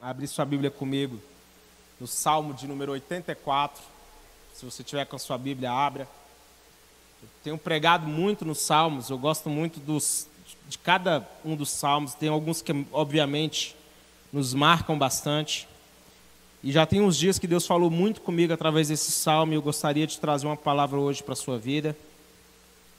abrir 0.00 0.26
sua 0.28 0.44
Bíblia 0.44 0.70
comigo 0.70 1.18
no 1.98 2.06
Salmo 2.06 2.52
de 2.52 2.66
número 2.66 2.92
84. 2.92 3.82
Se 4.54 4.64
você 4.64 4.82
tiver 4.82 5.04
com 5.06 5.16
a 5.16 5.18
sua 5.18 5.38
Bíblia, 5.38 5.70
abra. 5.70 6.08
Eu 7.22 7.28
tenho 7.42 7.58
pregado 7.58 8.06
muito 8.06 8.44
nos 8.44 8.58
Salmos, 8.60 9.08
eu 9.08 9.18
gosto 9.18 9.48
muito 9.48 9.80
dos, 9.80 10.28
de 10.68 10.76
cada 10.78 11.26
um 11.44 11.56
dos 11.56 11.70
Salmos. 11.70 12.14
Tem 12.14 12.28
alguns 12.28 12.60
que, 12.60 12.86
obviamente, 12.92 13.74
nos 14.32 14.52
marcam 14.52 14.98
bastante. 14.98 15.66
E 16.62 16.72
já 16.72 16.84
tem 16.84 17.00
uns 17.00 17.16
dias 17.16 17.38
que 17.38 17.46
Deus 17.46 17.66
falou 17.66 17.90
muito 17.90 18.20
comigo 18.20 18.52
através 18.52 18.88
desse 18.88 19.12
salmo 19.12 19.52
e 19.52 19.56
eu 19.56 19.62
gostaria 19.62 20.06
de 20.06 20.18
trazer 20.18 20.46
uma 20.46 20.56
palavra 20.56 20.98
hoje 20.98 21.22
para 21.22 21.32
a 21.32 21.36
sua 21.36 21.58
vida. 21.58 21.96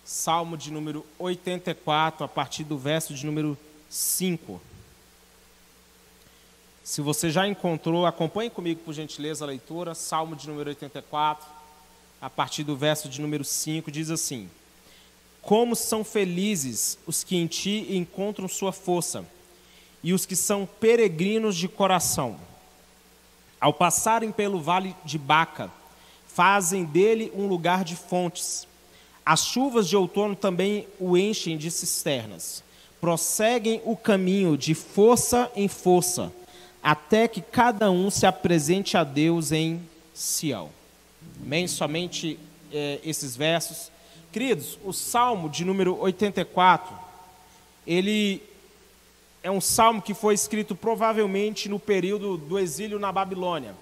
Salmo 0.05 0.55
de 0.55 0.71
número 0.71 1.05
84, 1.19 2.23
a 2.23 2.27
partir 2.27 2.63
do 2.63 2.77
verso 2.77 3.13
de 3.13 3.25
número 3.25 3.57
5. 3.89 4.61
Se 6.87 7.01
você 7.01 7.29
já 7.29 7.45
encontrou, 7.45 8.05
acompanhe 8.05 8.49
comigo, 8.49 8.79
por 8.79 8.93
gentileza, 8.93 9.43
a 9.43 9.47
leitura. 9.49 9.93
Salmo 9.93 10.37
de 10.37 10.47
número 10.47 10.69
84, 10.69 11.45
a 12.21 12.29
partir 12.29 12.63
do 12.63 12.77
verso 12.77 13.09
de 13.09 13.19
número 13.19 13.43
5, 13.43 13.91
diz 13.91 14.09
assim: 14.09 14.49
Como 15.41 15.75
são 15.75 16.01
felizes 16.01 16.97
os 17.05 17.25
que 17.25 17.35
em 17.35 17.45
ti 17.45 17.87
encontram 17.89 18.47
sua 18.47 18.71
força, 18.71 19.25
e 20.01 20.13
os 20.13 20.25
que 20.25 20.33
são 20.33 20.65
peregrinos 20.79 21.57
de 21.57 21.67
coração. 21.67 22.39
Ao 23.59 23.73
passarem 23.73 24.31
pelo 24.31 24.61
vale 24.61 24.95
de 25.03 25.17
Baca, 25.17 25.69
fazem 26.25 26.85
dele 26.85 27.33
um 27.35 27.47
lugar 27.47 27.83
de 27.83 27.97
fontes. 27.97 28.65
As 29.25 29.45
chuvas 29.45 29.89
de 29.89 29.97
outono 29.97 30.37
também 30.37 30.87
o 31.01 31.17
enchem 31.17 31.57
de 31.57 31.69
cisternas. 31.69 32.63
Prosseguem 33.01 33.81
o 33.83 33.97
caminho 33.97 34.57
de 34.57 34.73
força 34.73 35.51
em 35.53 35.67
força, 35.67 36.31
até 36.87 37.27
que 37.27 37.41
cada 37.41 37.91
um 37.91 38.09
se 38.09 38.25
apresente 38.25 38.95
a 38.95 39.03
Deus 39.03 39.51
em 39.51 39.81
Sião. 40.13 40.69
Amém? 41.43 41.67
Somente 41.67 42.39
é, 42.71 43.01
esses 43.03 43.35
versos. 43.35 43.91
Queridos, 44.31 44.79
o 44.85 44.93
Salmo 44.93 45.49
de 45.49 45.65
número 45.65 45.99
84, 45.99 46.95
ele 47.85 48.41
é 49.43 49.51
um 49.51 49.59
salmo 49.59 50.01
que 50.01 50.13
foi 50.13 50.33
escrito 50.33 50.77
provavelmente 50.77 51.67
no 51.67 51.77
período 51.77 52.37
do 52.37 52.57
exílio 52.57 52.97
na 52.97 53.11
Babilônia. 53.11 53.75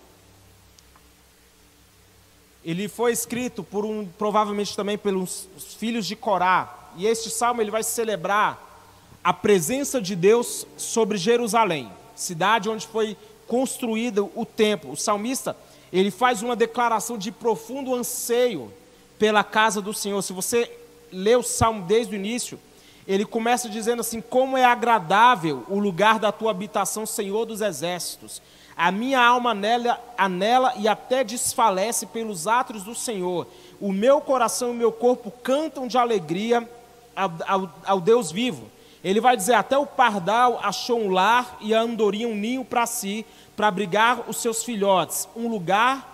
Ele 2.63 2.87
foi 2.87 3.11
escrito 3.11 3.63
por 3.63 3.85
um, 3.85 4.07
provavelmente 4.17 4.75
também 4.75 4.97
pelos 4.97 5.47
filhos 5.77 6.07
de 6.07 6.15
Corá. 6.15 6.89
E 6.97 7.05
este 7.05 7.29
salmo 7.29 7.61
ele 7.61 7.69
vai 7.69 7.83
celebrar 7.83 8.89
a 9.23 9.31
presença 9.31 10.01
de 10.01 10.15
Deus 10.15 10.65
sobre 10.75 11.19
Jerusalém, 11.19 11.91
cidade 12.15 12.69
onde 12.69 12.87
foi 12.87 13.17
construído 13.47 14.31
o 14.35 14.45
templo. 14.45 14.91
O 14.91 14.97
salmista, 14.97 15.55
ele 15.91 16.11
faz 16.11 16.41
uma 16.41 16.55
declaração 16.55 17.17
de 17.17 17.31
profundo 17.31 17.93
anseio 17.93 18.71
pela 19.19 19.43
casa 19.43 19.81
do 19.81 19.93
Senhor. 19.93 20.21
Se 20.21 20.33
você 20.33 20.71
lê 21.11 21.35
o 21.35 21.43
salmo 21.43 21.83
desde 21.83 22.13
o 22.13 22.17
início, 22.17 22.59
ele 23.07 23.25
começa 23.25 23.69
dizendo 23.69 24.01
assim: 24.01 24.21
Como 24.21 24.57
é 24.57 24.65
agradável 24.65 25.63
o 25.69 25.79
lugar 25.79 26.19
da 26.19 26.31
tua 26.31 26.51
habitação, 26.51 27.05
Senhor 27.05 27.45
dos 27.45 27.61
exércitos. 27.61 28.41
A 28.77 28.91
minha 28.91 29.21
alma 29.21 29.51
anela, 29.51 30.03
anela 30.17 30.73
e 30.77 30.85
até 30.85 31.23
desfalece 31.23 32.05
pelos 32.07 32.45
atos 32.45 32.83
do 32.83 32.93
Senhor. 32.93 33.47
O 33.79 33.93
meu 33.93 34.19
coração 34.19 34.69
e 34.69 34.71
o 34.71 34.75
meu 34.75 34.91
corpo 34.91 35.31
cantam 35.31 35.87
de 35.87 35.97
alegria 35.97 36.67
ao, 37.15 37.31
ao, 37.47 37.73
ao 37.85 38.01
Deus 38.01 38.31
vivo. 38.33 38.69
Ele 39.05 39.21
vai 39.21 39.37
dizer: 39.37 39.53
Até 39.53 39.77
o 39.77 39.85
pardal 39.85 40.59
achou 40.63 40.99
um 40.99 41.11
lar 41.11 41.59
e 41.61 41.75
a 41.75 41.81
andorinha 41.81 42.27
um 42.27 42.33
ninho 42.33 42.65
para 42.65 42.87
si, 42.87 43.23
para 43.55 43.67
abrigar 43.67 44.27
os 44.27 44.37
seus 44.37 44.63
filhotes, 44.63 45.29
um 45.35 45.47
lugar 45.47 46.11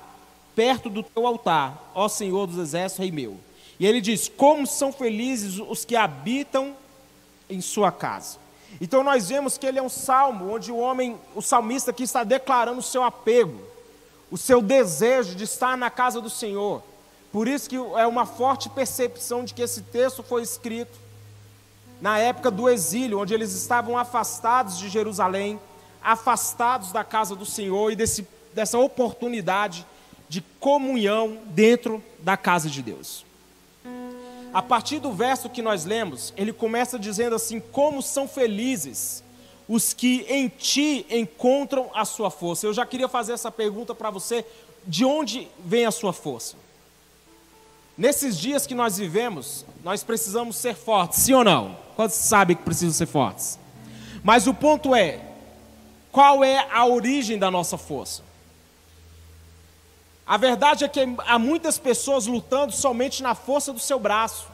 perto 0.54 0.90
do 0.90 1.02
teu 1.02 1.26
altar, 1.26 1.90
ó 1.96 2.10
Senhor 2.10 2.46
dos 2.46 2.58
exércitos, 2.58 3.00
Rei 3.00 3.10
meu. 3.10 3.38
E 3.80 3.88
ele 3.88 4.02
diz: 4.02 4.28
Como 4.28 4.68
são 4.68 4.92
felizes 4.92 5.58
os 5.58 5.86
que 5.86 5.96
habitam 5.96 6.76
em 7.50 7.62
sua 7.62 7.94
casa. 7.94 8.38
Então 8.80 9.04
nós 9.04 9.30
vemos 9.30 9.58
que 9.58 9.66
ele 9.66 9.80
é 9.80 9.82
um 9.82 9.90
salmo 9.90 10.54
onde 10.54 10.70
o 10.70 10.78
homem, 10.78 11.18
o 11.34 11.42
salmista 11.42 11.92
aqui 11.92 12.04
está 12.04 12.26
declarando 12.26 12.80
o 12.80 12.84
seu 12.84 13.04
apego, 13.04 13.62
o 14.30 14.38
seu 14.38 14.62
desejo 14.62 15.34
de 15.34 15.46
estar 15.46 15.78
na 15.78 15.90
casa 15.90 16.20
do 16.20 16.30
Senhor. 16.30 16.84
Por 17.32 17.48
isso 17.48 17.70
que 17.70 17.78
é 17.78 18.06
uma 18.06 18.26
forte 18.26 18.70
percepção 18.70 19.46
de 19.46 19.54
que 19.54 19.62
esse 19.62 19.82
texto 19.82 20.22
foi 20.22 20.42
escrito 20.42 21.00
na 22.02 22.18
época 22.18 22.50
do 22.50 22.68
exílio, 22.68 23.20
onde 23.20 23.34
eles 23.34 23.54
estavam 23.54 23.98
afastados 23.98 24.78
de 24.78 24.90
Jerusalém, 24.90 25.60
afastados 26.04 26.92
da 26.92 27.04
casa 27.04 27.36
do 27.36 27.46
Senhor 27.46 27.92
e 27.92 27.96
desse, 27.96 28.28
dessa 28.54 28.80
oportunidade 28.80 29.86
de 30.28 30.42
comunhão 30.60 31.38
dentro 31.46 32.04
da 32.20 32.36
casa 32.36 32.70
de 32.70 32.82
Deus. 32.82 33.24
A 34.52 34.62
partir 34.62 35.00
do 35.00 35.14
verso 35.14 35.50
que 35.50 35.62
nós 35.62 35.86
lemos, 35.86 36.34
ele 36.36 36.52
começa 36.52 36.98
dizendo 36.98 37.36
assim: 37.36 37.60
Como 37.60 38.02
são 38.02 38.28
felizes 38.28 39.24
os 39.68 39.94
que 39.94 40.26
em 40.28 40.50
ti 40.50 41.06
encontram 41.10 41.90
a 41.94 42.04
sua 42.04 42.30
força. 42.30 42.66
Eu 42.66 42.74
já 42.74 42.86
queria 42.86 43.08
fazer 43.08 43.32
essa 43.32 43.50
pergunta 43.50 43.96
para 43.96 44.10
você: 44.10 44.46
de 44.86 45.06
onde 45.06 45.48
vem 45.60 45.86
a 45.86 45.92
sua 45.92 46.12
força? 46.12 46.58
Nesses 47.98 48.38
dias 48.38 48.66
que 48.66 48.74
nós 48.74 48.98
vivemos, 48.98 49.66
nós 49.84 50.04
precisamos 50.04 50.56
ser 50.56 50.76
fortes, 50.76 51.20
sim 51.20 51.34
ou 51.34 51.44
não? 51.44 51.78
Quantos 51.96 52.16
sabem 52.16 52.56
que 52.56 52.64
precisam 52.64 52.94
ser 52.94 53.06
fortes? 53.06 53.60
Mas 54.24 54.48
o 54.48 54.54
ponto 54.54 54.96
é: 54.96 55.20
qual 56.12 56.44
é 56.44 56.68
a 56.72 56.86
origem 56.86 57.38
da 57.38 57.52
nossa 57.52 57.78
força? 57.78 58.24
A 60.26 60.38
verdade 60.38 60.86
é 60.86 60.88
que 60.88 61.02
há 61.28 61.38
muitas 61.38 61.78
pessoas 61.78 62.26
lutando 62.26 62.72
somente 62.72 63.22
na 63.22 63.36
força 63.36 63.74
do 63.74 63.80
seu 63.80 64.00
braço. 64.00 64.48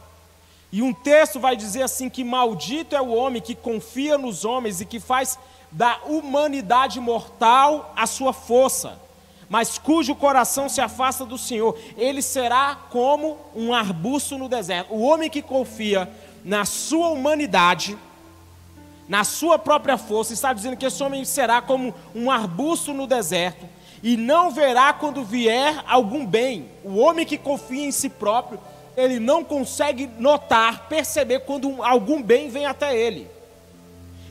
E 0.71 0.81
um 0.81 0.91
texto 0.91 1.39
vai 1.39 1.55
dizer 1.55 1.83
assim: 1.83 2.09
que 2.09 2.23
maldito 2.23 2.95
é 2.95 3.01
o 3.01 3.13
homem 3.13 3.41
que 3.41 3.55
confia 3.55 4.17
nos 4.17 4.43
homens 4.43 4.81
e 4.81 4.85
que 4.85 4.99
faz 4.99 5.37
da 5.71 5.99
humanidade 6.05 6.99
mortal 6.99 7.93
a 7.95 8.07
sua 8.07 8.33
força, 8.33 8.99
mas 9.49 9.77
cujo 9.77 10.15
coração 10.15 10.67
se 10.67 10.81
afasta 10.81 11.25
do 11.25 11.37
Senhor. 11.37 11.77
Ele 11.95 12.21
será 12.21 12.77
como 12.89 13.37
um 13.55 13.73
arbusto 13.73 14.37
no 14.37 14.49
deserto. 14.49 14.93
O 14.93 15.01
homem 15.01 15.29
que 15.29 15.41
confia 15.41 16.09
na 16.43 16.65
sua 16.65 17.09
humanidade, 17.09 17.97
na 19.07 19.23
sua 19.23 19.57
própria 19.57 19.97
força, 19.97 20.33
está 20.33 20.51
dizendo 20.51 20.77
que 20.77 20.85
esse 20.85 21.01
homem 21.01 21.23
será 21.23 21.61
como 21.61 21.93
um 22.13 22.29
arbusto 22.29 22.93
no 22.93 23.07
deserto 23.07 23.65
e 24.03 24.15
não 24.15 24.51
verá 24.51 24.93
quando 24.93 25.23
vier 25.23 25.83
algum 25.87 26.25
bem. 26.25 26.69
O 26.83 26.97
homem 26.97 27.25
que 27.25 27.37
confia 27.37 27.85
em 27.85 27.91
si 27.91 28.09
próprio, 28.09 28.59
ele 28.95 29.19
não 29.19 29.43
consegue 29.43 30.07
notar, 30.17 30.87
perceber 30.87 31.39
quando 31.41 31.83
algum 31.83 32.21
bem 32.21 32.49
vem 32.49 32.65
até 32.65 32.97
ele. 32.97 33.29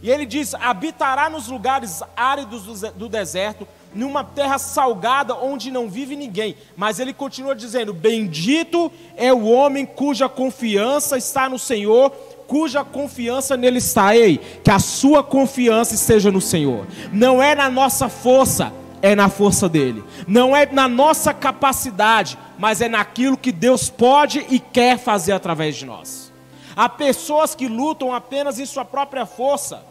E 0.03 0.11
ele 0.11 0.27
diz: 0.27 0.55
habitará 0.55 1.29
nos 1.29 1.49
lugares 1.49 2.03
áridos 2.17 2.83
do 2.93 3.09
deserto, 3.09 3.67
numa 3.97 4.23
terra 4.23 4.59
salgada 4.59 5.35
onde 5.35 5.71
não 5.71 5.89
vive 5.89 6.15
ninguém. 6.15 6.57
Mas 6.77 7.01
ele 7.01 7.13
continua 7.13 7.55
dizendo: 7.55 7.93
Bendito 7.93 8.93
é 9.17 9.33
o 9.33 9.47
homem 9.47 9.87
cuja 9.87 10.29
confiança 10.29 11.17
está 11.17 11.49
no 11.49 11.59
Senhor, 11.59 12.11
cuja 12.47 12.85
confiança 12.85 13.57
nele 13.57 13.79
está. 13.79 14.15
Ei, 14.15 14.39
que 14.63 14.71
a 14.71 14.79
sua 14.79 15.25
confiança 15.25 15.95
esteja 15.95 16.31
no 16.31 16.41
Senhor. 16.41 16.87
Não 17.13 17.43
é 17.43 17.55
na 17.55 17.71
nossa 17.71 18.09
força, 18.09 18.73
é 19.01 19.15
na 19.15 19.29
força 19.29 19.69
dele, 19.69 20.05
não 20.29 20.55
é 20.55 20.67
na 20.67 20.89
nossa 20.89 21.33
capacidade, 21.33 22.39
mas 22.59 22.81
é 22.81 22.89
naquilo 22.89 23.37
que 23.37 23.53
Deus 23.53 23.89
pode 23.89 24.45
e 24.51 24.61
quer 24.61 24.99
fazer 24.99 25.33
através 25.33 25.77
de 25.77 25.87
nós. 25.87 26.33
Há 26.75 26.91
pessoas 26.91 27.55
que 27.55 27.67
lutam 27.67 28.13
apenas 28.13 28.59
em 28.59 28.67
sua 28.67 28.85
própria 28.85 29.25
força, 29.25 29.83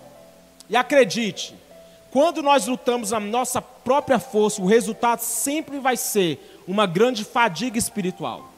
e 0.70 0.76
acredite, 0.76 1.56
quando 2.16 2.42
nós 2.42 2.66
lutamos 2.66 3.12
na 3.12 3.20
nossa 3.20 3.62
própria 3.62 4.18
força, 4.20 4.62
o 4.62 4.66
resultado 4.66 5.20
sempre 5.20 5.80
vai 5.80 5.98
ser 5.98 6.62
uma 6.66 6.86
grande 6.86 7.26
fadiga 7.26 7.78
espiritual. 7.78 8.54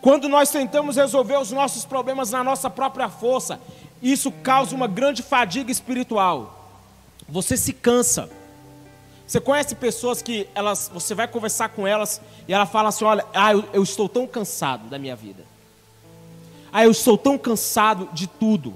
Quando 0.00 0.26
nós 0.26 0.50
tentamos 0.50 0.96
resolver 0.96 1.36
os 1.36 1.52
nossos 1.52 1.84
problemas 1.84 2.30
na 2.30 2.42
nossa 2.42 2.70
própria 2.70 3.10
força, 3.10 3.60
isso 4.02 4.32
causa 4.32 4.74
uma 4.74 4.88
grande 4.88 5.22
fadiga 5.22 5.70
espiritual. 5.70 6.70
Você 7.28 7.58
se 7.58 7.74
cansa. 7.74 8.30
Você 9.26 9.38
conhece 9.38 9.74
pessoas 9.74 10.22
que 10.22 10.48
elas, 10.54 10.90
você 10.90 11.14
vai 11.14 11.28
conversar 11.28 11.68
com 11.68 11.86
elas 11.86 12.22
e 12.48 12.54
ela 12.54 12.64
fala 12.64 12.88
assim: 12.88 13.04
olha, 13.04 13.26
ah, 13.34 13.52
eu, 13.52 13.68
eu 13.74 13.82
estou 13.82 14.08
tão 14.08 14.26
cansado 14.26 14.88
da 14.88 14.98
minha 14.98 15.14
vida. 15.14 15.44
Ah, 16.72 16.84
eu 16.86 16.90
estou 16.90 17.18
tão 17.18 17.36
cansado 17.36 18.08
de 18.14 18.26
tudo. 18.26 18.72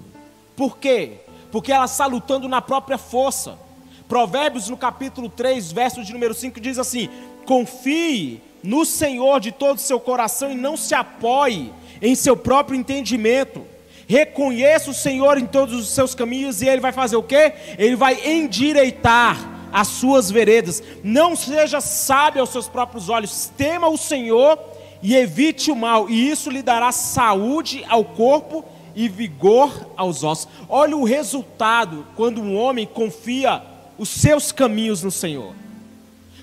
Por 0.54 0.76
quê? 0.76 1.20
Porque 1.50 1.72
ela 1.72 1.86
está 1.86 2.04
lutando 2.04 2.46
na 2.46 2.60
própria 2.60 2.98
força. 2.98 3.69
Provérbios 4.10 4.68
no 4.68 4.76
capítulo 4.76 5.28
3, 5.28 5.70
verso 5.70 6.02
de 6.02 6.12
número 6.12 6.34
5 6.34 6.60
diz 6.60 6.80
assim: 6.80 7.08
Confie 7.46 8.42
no 8.60 8.84
Senhor 8.84 9.38
de 9.38 9.52
todo 9.52 9.76
o 9.76 9.80
seu 9.80 10.00
coração 10.00 10.50
e 10.50 10.56
não 10.56 10.76
se 10.76 10.96
apoie 10.96 11.72
em 12.02 12.16
seu 12.16 12.36
próprio 12.36 12.76
entendimento. 12.76 13.64
Reconheça 14.08 14.90
o 14.90 14.94
Senhor 14.94 15.38
em 15.38 15.46
todos 15.46 15.76
os 15.76 15.90
seus 15.90 16.12
caminhos 16.12 16.60
e 16.60 16.66
ele 16.66 16.80
vai 16.80 16.90
fazer 16.90 17.14
o 17.14 17.22
quê? 17.22 17.52
Ele 17.78 17.94
vai 17.94 18.18
endireitar 18.28 19.38
as 19.72 19.86
suas 19.86 20.28
veredas. 20.28 20.82
Não 21.04 21.36
seja 21.36 21.80
sábio 21.80 22.40
aos 22.40 22.50
seus 22.50 22.66
próprios 22.66 23.08
olhos, 23.08 23.52
tema 23.56 23.86
o 23.86 23.96
Senhor 23.96 24.58
e 25.00 25.14
evite 25.14 25.70
o 25.70 25.76
mal, 25.76 26.10
e 26.10 26.28
isso 26.28 26.50
lhe 26.50 26.62
dará 26.62 26.90
saúde 26.90 27.86
ao 27.88 28.04
corpo 28.04 28.64
e 28.92 29.08
vigor 29.08 29.70
aos 29.96 30.24
ossos. 30.24 30.48
Olha 30.68 30.96
o 30.96 31.04
resultado 31.04 32.04
quando 32.16 32.42
um 32.42 32.56
homem 32.56 32.86
confia 32.86 33.69
os 34.00 34.08
seus 34.08 34.50
caminhos 34.50 35.02
no 35.02 35.10
Senhor. 35.10 35.52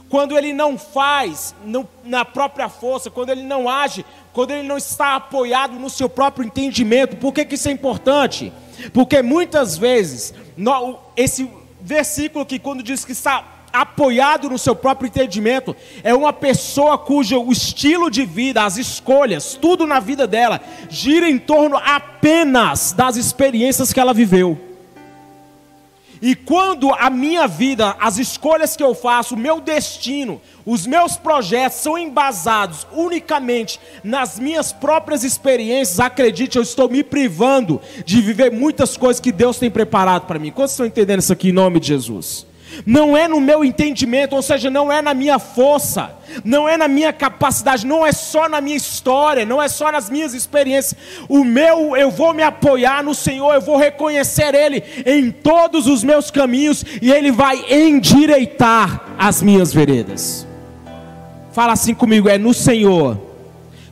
Quando 0.07 0.38
ele 0.38 0.54
não 0.54 0.77
faz 0.77 1.56
na 2.06 2.24
própria 2.24 2.69
força, 2.69 3.09
quando 3.09 3.31
ele 3.31 3.42
não 3.42 3.68
age, 3.68 4.06
quando 4.31 4.51
ele 4.51 4.68
não 4.68 4.77
está 4.77 5.15
apoiado 5.15 5.74
no 5.74 5.89
seu 5.89 6.07
próprio 6.07 6.45
entendimento. 6.45 7.18
Por 7.18 7.33
que, 7.33 7.44
que 7.44 7.56
isso 7.56 7.68
é 7.68 7.71
importante? 7.71 8.54
Porque 8.94 9.24
muitas 9.24 9.75
vezes, 9.75 10.36
no, 10.56 11.00
esse 11.15 11.50
versículo 11.81 12.45
que 12.45 12.59
quando 12.59 12.83
diz 12.83 13.04
que 13.04 13.12
está 13.12 13.44
apoiado 13.74 14.51
no 14.51 14.59
seu 14.59 14.75
próprio 14.75 15.07
entendimento, 15.07 15.75
é 16.04 16.13
uma 16.13 16.31
pessoa 16.31 16.95
cujo 16.95 17.51
estilo 17.51 18.12
de 18.12 18.24
vida, 18.24 18.63
as 18.63 18.77
escolhas, 18.77 19.57
tudo 19.59 19.88
na 19.88 20.00
vida 20.00 20.27
dela 20.27 20.62
gira 20.89 21.27
em 21.27 21.39
torno 21.39 21.75
apenas 21.75 22.92
das 22.92 23.15
experiências 23.15 23.92
que 23.92 24.00
ela 24.00 24.13
viveu. 24.13 24.67
E 26.22 26.36
quando 26.36 26.92
a 26.94 27.10
minha 27.10 27.48
vida, 27.48 27.96
as 28.00 28.18
escolhas 28.18 28.75
que 28.75 28.84
eu 28.84 28.96
faço, 28.96 29.36
o 29.36 29.38
meu 29.38 29.60
destino, 29.60 30.42
os 30.66 30.86
meus 30.86 31.16
projetos 31.16 31.78
são 31.80 31.98
embasados 31.98 32.88
unicamente 32.92 33.80
nas 34.04 34.40
minhas 34.40 34.74
próprias 34.74 35.24
experiências, 35.24 36.00
acredite, 36.00 36.58
eu 36.58 36.64
estou 36.64 36.90
me 36.90 37.04
privando 37.04 37.80
de 38.06 38.22
viver 38.22 38.52
muitas 38.52 38.98
coisas 38.98 39.19
que 39.19 39.31
Deus 39.31 39.58
tem 39.58 39.69
preparado 39.69 40.25
para 40.25 40.40
mim. 40.40 40.52
Quantos 40.52 40.74
estão 40.74 40.86
entendendo 40.86 41.19
isso 41.19 41.34
aqui 41.34 41.50
em 41.50 41.54
nome 41.54 41.80
de 41.80 41.88
Jesus? 41.88 42.46
Não 42.86 43.16
é 43.16 43.28
no 43.28 43.40
meu 43.40 43.64
entendimento, 43.64 44.36
ou 44.36 44.42
seja, 44.42 44.69
não 44.69 44.92
é 44.92 45.02
na 45.02 45.14
minha 45.14 45.40
força, 45.40 46.12
não 46.44 46.68
é 46.68 46.78
na 46.78 46.88
minha 46.88 47.12
capacidade, 47.14 47.86
não 47.86 48.06
é 48.06 48.12
só 48.12 48.48
na 48.48 48.62
minha 48.62 48.78
história, 48.78 49.46
não 49.46 49.62
é 49.62 49.68
só 49.68 49.92
nas 49.92 50.10
minhas 50.10 50.34
experiências. 50.34 50.96
O 51.28 51.44
meu, 51.44 51.96
eu 51.96 52.12
vou 52.12 52.34
me 52.34 52.44
apoiar 52.44 53.04
no 53.04 53.16
Senhor, 53.16 53.54
eu 53.54 53.62
vou 53.62 53.78
reconhecer 53.78 54.54
Ele 54.54 54.84
em 55.06 55.31
todos 55.31 55.88
os 55.88 56.04
meus 56.04 56.31
caminhos 56.31 56.84
e 57.02 57.12
Ele 57.12 57.31
vai 57.31 57.64
endireitar 57.69 59.06
as 59.18 59.42
minhas 59.42 59.74
veredas. 59.74 60.48
Fala 61.52 61.74
assim 61.74 61.94
comigo, 61.94 62.30
é 62.30 62.38
no 62.38 62.54
Senhor. 62.54 63.19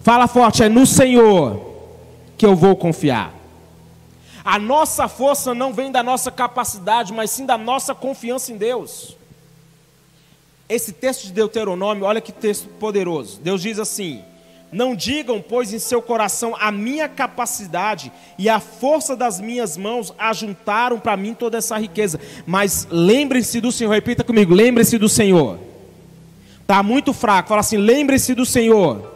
Fala 0.01 0.27
forte, 0.27 0.63
é 0.63 0.69
no 0.69 0.85
Senhor 0.85 1.59
que 2.37 2.45
eu 2.45 2.55
vou 2.55 2.75
confiar. 2.75 3.34
A 4.45 4.59
nossa 4.59 5.07
força 5.07 5.55
não 5.55 5.73
vem 5.73 5.91
da 5.91 6.03
nossa 6.03 6.29
capacidade, 6.29 7.11
mas 7.11 7.31
sim 7.31 7.47
da 7.47 7.57
nossa 7.57 7.95
confiança 7.95 8.51
em 8.51 8.57
Deus. 8.57 9.17
Esse 10.69 10.93
texto 10.93 11.23
de 11.23 11.33
Deuteronômio, 11.33 12.05
olha 12.05 12.21
que 12.21 12.31
texto 12.31 12.67
poderoso. 12.79 13.39
Deus 13.41 13.59
diz 13.59 13.79
assim: 13.79 14.23
Não 14.71 14.95
digam, 14.95 15.41
pois, 15.41 15.73
em 15.73 15.79
seu 15.79 15.99
coração, 15.99 16.55
a 16.59 16.71
minha 16.71 17.09
capacidade 17.09 18.11
e 18.37 18.47
a 18.47 18.59
força 18.59 19.15
das 19.15 19.41
minhas 19.41 19.77
mãos 19.77 20.13
ajuntaram 20.15 20.99
para 20.99 21.17
mim 21.17 21.33
toda 21.33 21.57
essa 21.57 21.75
riqueza. 21.79 22.19
Mas 22.45 22.87
lembrem-se 22.91 23.59
do 23.59 23.71
Senhor, 23.71 23.91
repita 23.91 24.23
comigo: 24.23 24.53
lembrem-se 24.53 24.99
do 24.99 25.09
Senhor. 25.09 25.57
Está 26.61 26.83
muito 26.83 27.13
fraco, 27.13 27.49
fala 27.49 27.61
assim: 27.61 27.77
lembrem-se 27.77 28.35
do 28.35 28.45
Senhor. 28.45 29.11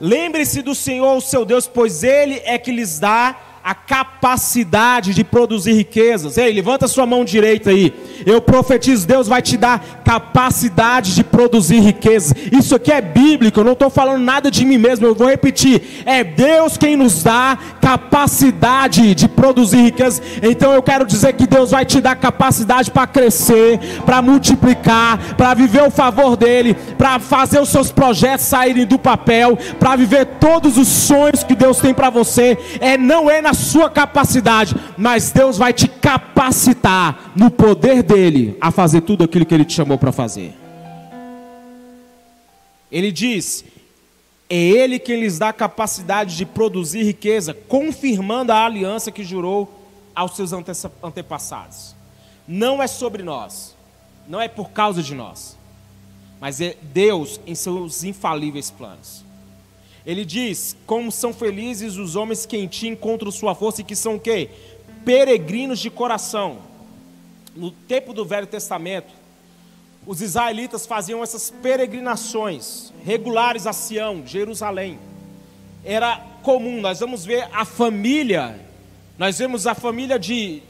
Lembre-se 0.00 0.62
do 0.62 0.76
Senhor, 0.76 1.16
o 1.16 1.20
seu 1.20 1.44
Deus, 1.44 1.66
pois 1.66 2.04
Ele 2.04 2.40
é 2.44 2.56
que 2.56 2.72
lhes 2.72 3.00
dá 3.00 3.36
a 3.62 3.74
capacidade 3.74 5.14
de 5.14 5.22
produzir 5.22 5.72
riquezas. 5.72 6.36
Ei, 6.36 6.52
levanta 6.52 6.88
sua 6.88 7.06
mão 7.06 7.24
direita 7.24 7.70
aí. 7.70 7.94
Eu 8.26 8.40
profetizo, 8.40 9.06
Deus 9.06 9.28
vai 9.28 9.40
te 9.40 9.56
dar 9.56 10.02
capacidade 10.04 11.14
de 11.14 11.22
produzir 11.22 11.80
riquezas. 11.80 12.34
Isso 12.50 12.74
aqui 12.74 12.90
é 12.90 13.00
bíblico, 13.00 13.60
eu 13.60 13.64
não 13.64 13.72
estou 13.72 13.90
falando 13.90 14.22
nada 14.22 14.50
de 14.50 14.64
mim 14.64 14.78
mesmo, 14.78 15.06
eu 15.06 15.14
vou 15.14 15.28
repetir. 15.28 16.02
É 16.04 16.24
Deus 16.24 16.76
quem 16.76 16.96
nos 16.96 17.22
dá 17.22 17.58
capacidade 17.82 19.12
de 19.12 19.26
produzir 19.26 19.82
riquezas. 19.82 20.22
Então 20.40 20.72
eu 20.72 20.80
quero 20.80 21.04
dizer 21.04 21.32
que 21.32 21.48
Deus 21.48 21.72
vai 21.72 21.84
te 21.84 22.00
dar 22.00 22.14
capacidade 22.14 22.92
para 22.92 23.08
crescer, 23.08 23.80
para 24.06 24.22
multiplicar, 24.22 25.34
para 25.34 25.52
viver 25.52 25.82
o 25.82 25.90
favor 25.90 26.36
dEle, 26.36 26.74
para 26.96 27.18
fazer 27.18 27.60
os 27.60 27.68
seus 27.68 27.90
projetos 27.90 28.46
saírem 28.46 28.86
do 28.86 29.00
papel, 29.00 29.58
para 29.80 29.96
viver 29.96 30.24
todos 30.38 30.78
os 30.78 30.86
sonhos 30.86 31.42
que 31.42 31.56
Deus 31.56 31.78
tem 31.78 31.92
para 31.92 32.08
você. 32.08 32.56
É 32.80 32.96
não 32.96 33.28
é 33.28 33.42
na 33.42 33.52
sua 33.52 33.90
capacidade, 33.90 34.76
mas 34.96 35.32
Deus 35.32 35.58
vai 35.58 35.72
te 35.72 35.88
capacitar 35.88 37.32
no 37.34 37.50
poder 37.50 38.04
dele 38.04 38.56
a 38.60 38.70
fazer 38.70 39.00
tudo 39.00 39.24
aquilo 39.24 39.44
que 39.44 39.54
ele 39.54 39.64
te 39.64 39.74
chamou 39.74 39.98
para 39.98 40.12
fazer. 40.12 40.54
Ele 42.92 43.10
diz: 43.10 43.64
é 44.54 44.54
Ele 44.54 44.98
quem 44.98 45.18
lhes 45.18 45.38
dá 45.38 45.48
a 45.48 45.52
capacidade 45.54 46.36
de 46.36 46.44
produzir 46.44 47.02
riqueza, 47.04 47.54
confirmando 47.54 48.52
a 48.52 48.66
aliança 48.66 49.10
que 49.10 49.24
jurou 49.24 49.66
aos 50.14 50.36
seus 50.36 50.52
antepassados. 51.02 51.96
Não 52.46 52.82
é 52.82 52.86
sobre 52.86 53.22
nós, 53.22 53.74
não 54.28 54.38
é 54.38 54.48
por 54.48 54.68
causa 54.68 55.02
de 55.02 55.14
nós, 55.14 55.56
mas 56.38 56.60
é 56.60 56.76
Deus 56.82 57.40
em 57.46 57.54
seus 57.54 58.04
infalíveis 58.04 58.70
planos. 58.70 59.24
Ele 60.04 60.22
diz: 60.22 60.76
Como 60.84 61.10
são 61.10 61.32
felizes 61.32 61.96
os 61.96 62.14
homens 62.14 62.44
que 62.44 62.58
em 62.58 62.66
ti 62.66 62.88
encontram 62.88 63.30
sua 63.30 63.54
força 63.54 63.80
e 63.80 63.84
que 63.84 63.96
são 63.96 64.16
o 64.16 64.20
quê? 64.20 64.50
Peregrinos 65.02 65.78
de 65.78 65.88
coração. 65.88 66.58
No 67.56 67.70
tempo 67.70 68.12
do 68.12 68.22
Velho 68.22 68.46
Testamento, 68.46 69.14
os 70.06 70.20
israelitas 70.20 70.86
faziam 70.86 71.22
essas 71.22 71.50
peregrinações 71.50 72.92
regulares 73.04 73.66
a 73.66 73.72
Sião, 73.72 74.26
Jerusalém. 74.26 74.98
Era 75.84 76.16
comum, 76.42 76.80
nós 76.80 77.00
vamos 77.00 77.24
ver 77.24 77.48
a 77.52 77.64
família, 77.64 78.58
nós 79.16 79.38
vemos 79.38 79.66
a 79.66 79.74
família 79.74 80.18
de 80.18 80.62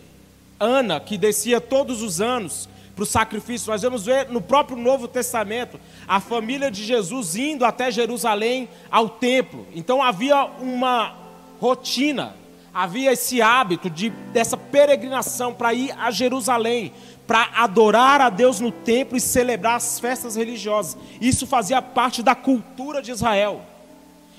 Ana, 0.61 1.01
que 1.01 1.17
descia 1.17 1.61
todos 1.61 2.03
os 2.03 2.21
anos 2.21 2.69
para 2.95 3.03
o 3.03 3.07
sacrifício. 3.07 3.71
Nós 3.71 3.83
vamos 3.83 4.05
ver 4.05 4.29
no 4.29 4.41
próprio 4.41 4.77
Novo 4.77 5.09
Testamento 5.09 5.81
a 6.07 6.21
família 6.21 6.71
de 6.71 6.85
Jesus 6.85 7.37
indo 7.37 7.65
até 7.65 7.91
Jerusalém 7.91 8.69
ao 8.91 9.09
templo. 9.09 9.67
Então 9.75 10.03
havia 10.03 10.45
uma 10.45 11.17
rotina, 11.61 12.35
havia 12.75 13.13
esse 13.13 13.43
hábito 13.43 13.91
de 13.91 14.11
dessa 14.11 14.57
peregrinação 14.57 15.53
para 15.53 15.75
ir 15.75 15.95
a 15.99 16.11
Jerusalém, 16.11 16.93
para 17.27 17.49
adorar 17.57 18.21
a 18.21 18.31
Deus 18.31 18.61
no 18.61 18.71
templo 18.71 19.17
e 19.17 19.21
celebrar 19.21 19.77
as 19.77 20.01
festas 20.01 20.37
religiosas. 20.37 20.97
Isso 21.21 21.47
fazia 21.47 21.83
parte 21.83 22.23
da 22.23 22.35
cultura 22.35 23.03
de 23.03 23.11
Israel. 23.11 23.63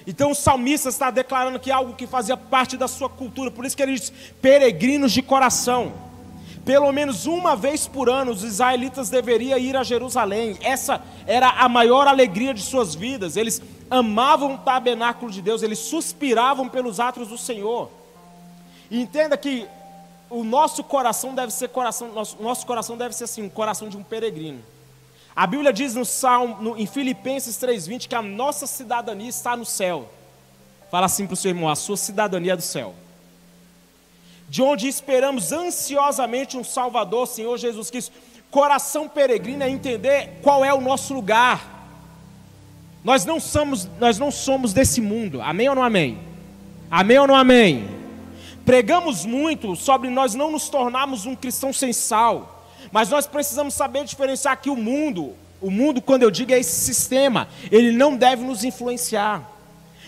Então 0.06 0.32
o 0.32 0.36
salmista 0.36 0.90
está 0.90 1.10
declarando 1.10 1.60
que 1.60 1.72
é 1.72 1.74
algo 1.74 1.94
que 1.94 2.06
fazia 2.06 2.36
parte 2.36 2.76
da 2.76 2.88
sua 2.88 3.08
cultura, 3.08 3.50
por 3.50 3.66
isso 3.66 3.78
que 3.78 3.84
ele 3.84 3.94
diz 3.94 4.12
peregrinos 4.42 5.12
de 5.12 5.22
coração. 5.22 5.94
Pelo 6.66 6.92
menos 6.94 7.26
uma 7.26 7.56
vez 7.56 7.88
por 7.88 8.10
ano 8.10 8.32
os 8.32 8.44
israelitas 8.44 9.10
deveriam 9.10 9.58
ir 9.58 9.76
a 9.76 9.84
Jerusalém. 9.84 10.58
Essa 10.62 11.02
era 11.28 11.50
a 11.50 11.68
maior 11.68 12.08
alegria 12.08 12.54
de 12.54 12.62
suas 12.62 12.96
vidas. 12.96 13.36
Eles 13.36 13.62
amavam 13.90 14.56
o 14.56 14.58
tabernáculo 14.58 15.30
de 15.30 15.42
Deus, 15.42 15.62
eles 15.62 15.80
suspiravam 15.80 16.70
pelos 16.70 17.00
atos 17.00 17.28
do 17.28 17.38
Senhor. 17.38 17.90
E 18.94 19.02
entenda 19.02 19.36
que 19.36 19.68
o 20.30 20.44
nosso 20.44 20.84
coração 20.84 21.36
deve 21.36 21.52
ser 21.52 21.68
coração, 21.70 22.14
nosso, 22.14 22.42
nosso 22.42 22.66
coração 22.66 22.96
deve 22.96 23.14
ser 23.14 23.26
assim, 23.26 23.42
um 23.42 23.50
coração 23.50 23.90
de 23.90 23.98
um 23.98 24.04
peregrino. 24.04 24.64
A 25.36 25.46
Bíblia 25.46 25.74
diz 25.74 25.96
no 25.96 26.06
Salmo, 26.06 26.62
no, 26.62 26.78
em 26.78 26.86
Filipenses 26.86 27.58
3:20 27.58 28.08
que 28.08 28.16
a 28.16 28.22
nossa 28.22 28.68
cidadania 28.68 29.28
está 29.28 29.58
no 29.58 29.66
céu. 29.66 30.08
Fala 30.90 31.08
assim 31.08 31.26
para 31.26 31.34
o 31.34 31.38
seu 31.38 31.50
irmão, 31.50 31.68
a 31.68 31.76
sua 31.76 31.98
cidadania 31.98 32.54
é 32.54 32.56
do 32.56 32.62
céu 32.62 32.94
de 34.54 34.62
onde 34.62 34.88
esperamos 34.88 35.52
ansiosamente 35.52 36.56
um 36.56 36.64
Salvador, 36.64 37.26
Senhor 37.26 37.58
Jesus 37.58 37.90
Cristo. 37.90 38.12
Coração 38.52 39.10
peregrino 39.10 39.64
é 39.64 39.70
entender 39.70 40.40
qual 40.44 40.64
é 40.64 40.72
o 40.72 40.80
nosso 40.80 41.12
lugar. 41.12 41.88
Nós 43.04 43.26
não 43.26 43.40
somos, 43.40 43.90
nós 44.00 44.20
não 44.20 44.30
somos 44.30 44.72
desse 44.72 45.02
mundo. 45.02 45.42
Amém 45.42 45.68
ou 45.70 45.74
não 45.74 45.82
amém? 45.82 46.20
Amém 46.92 47.18
ou 47.18 47.26
não 47.26 47.36
amém? 47.36 48.03
Pregamos 48.66 49.26
muito 49.26 49.76
sobre 49.76 50.10
nós 50.10 50.34
não 50.34 50.52
nos 50.52 50.70
tornarmos 50.70 51.26
um 51.26 51.36
cristão 51.36 51.74
sem 51.74 51.92
sal, 51.92 52.66
mas 52.92 53.10
nós 53.10 53.28
precisamos 53.28 53.74
saber 53.74 54.06
diferenciar 54.06 54.62
que 54.62 54.70
o 54.70 54.76
mundo, 54.76 55.36
o 55.62 55.70
mundo, 55.70 56.02
quando 56.02 56.24
eu 56.24 56.32
digo 56.32 56.54
é 56.54 56.60
esse 56.60 56.86
sistema, 56.86 57.48
ele 57.72 57.92
não 57.92 58.16
deve 58.16 58.44
nos 58.44 58.64
influenciar. 58.64 59.50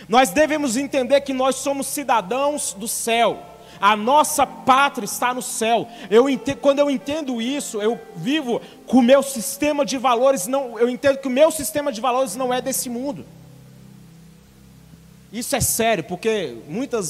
Nós 0.07 0.29
devemos 0.29 0.77
entender 0.77 1.21
que 1.21 1.33
nós 1.33 1.55
somos 1.57 1.87
cidadãos 1.87 2.73
do 2.73 2.87
céu. 2.87 3.39
A 3.81 3.95
nossa 3.95 4.45
pátria 4.45 5.05
está 5.05 5.33
no 5.33 5.41
céu. 5.41 5.87
Eu 6.09 6.29
entendo, 6.29 6.57
quando 6.57 6.79
eu 6.79 6.89
entendo 6.89 7.41
isso, 7.41 7.81
eu 7.81 7.99
vivo 8.15 8.61
com 8.87 8.97
o 8.99 9.01
meu 9.01 9.21
sistema 9.21 9.85
de 9.85 9.97
valores. 9.97 10.47
Não, 10.47 10.79
eu 10.79 10.87
entendo 10.87 11.17
que 11.17 11.27
o 11.27 11.31
meu 11.31 11.51
sistema 11.51 11.91
de 11.91 11.99
valores 11.99 12.35
não 12.35 12.53
é 12.53 12.61
desse 12.61 12.89
mundo. 12.89 13.25
Isso 15.35 15.53
é 15.53 15.59
sério, 15.59 16.01
porque 16.05 16.55
muitas 16.65 17.03